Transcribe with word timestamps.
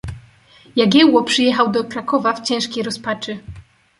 "Jagiełło 0.75 1.23
przyjechał 1.23 1.71
do 1.71 1.83
Krakowa 1.83 2.33
w 2.33 2.41
ciężkiej 2.47 2.83
rozpaczy." 2.83 3.39